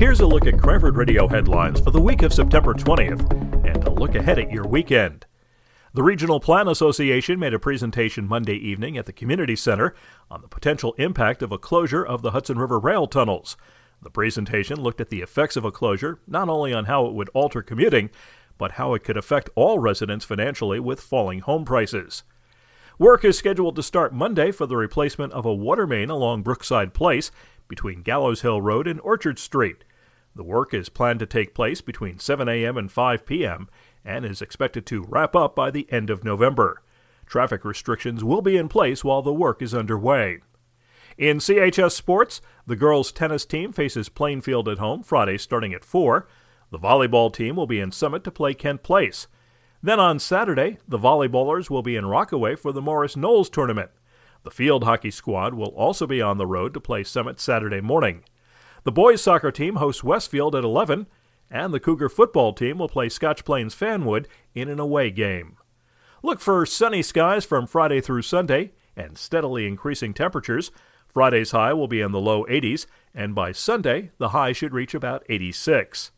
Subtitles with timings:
[0.00, 3.20] Here's a look at Cranford Radio headlines for the week of September 20th
[3.66, 5.26] and a look ahead at your weekend.
[5.92, 9.94] The Regional Plan Association made a presentation Monday evening at the Community Center
[10.30, 13.58] on the potential impact of a closure of the Hudson River rail tunnels.
[14.00, 17.28] The presentation looked at the effects of a closure, not only on how it would
[17.34, 18.08] alter commuting,
[18.56, 22.22] but how it could affect all residents financially with falling home prices.
[22.98, 26.94] Work is scheduled to start Monday for the replacement of a water main along Brookside
[26.94, 27.30] Place
[27.68, 29.84] between Gallows Hill Road and Orchard Street.
[30.34, 32.76] The work is planned to take place between 7 a.m.
[32.76, 33.68] and 5 p.m.
[34.04, 36.82] and is expected to wrap up by the end of November.
[37.26, 40.40] Traffic restrictions will be in place while the work is underway.
[41.18, 46.26] In CHS sports, the girls' tennis team faces Plainfield at home Friday starting at 4.
[46.70, 49.26] The volleyball team will be in Summit to play Kent Place.
[49.82, 53.90] Then on Saturday, the volleyballers will be in Rockaway for the Morris Knolls tournament.
[54.42, 58.24] The field hockey squad will also be on the road to play Summit Saturday morning.
[58.82, 61.06] The boys soccer team hosts Westfield at 11,
[61.50, 65.56] and the Cougar football team will play Scotch Plains Fanwood in an away game.
[66.22, 70.70] Look for sunny skies from Friday through Sunday and steadily increasing temperatures.
[71.08, 74.94] Friday's high will be in the low 80s, and by Sunday, the high should reach
[74.94, 76.12] about 86.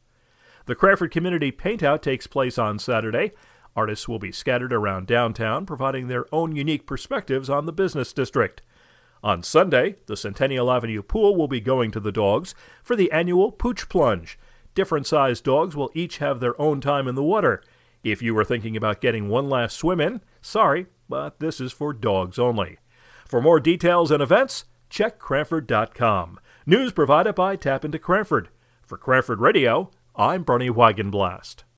[0.66, 3.32] The Cranford Community Paintout takes place on Saturday.
[3.74, 8.62] Artists will be scattered around downtown, providing their own unique perspectives on the business district.
[9.22, 13.52] On Sunday, the Centennial Avenue pool will be going to the dogs for the annual
[13.52, 14.38] Pooch Plunge.
[14.74, 17.62] Different sized dogs will each have their own time in the water.
[18.02, 21.92] If you were thinking about getting one last swim in, sorry, but this is for
[21.92, 22.78] dogs only.
[23.28, 26.40] For more details and events, check Cranford.com.
[26.66, 28.48] News provided by TAPinto Cranford.
[28.84, 31.62] For Cranford Radio, I'm Bernie Wagenblast.